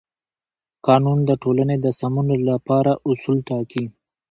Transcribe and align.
قانون 0.87 1.19
د 1.29 1.31
ټولنې 1.41 1.75
د 1.81 1.87
سمون 1.99 2.27
لپاره 2.49 2.91
اصول 3.09 3.37
ټاکي. 3.49 3.85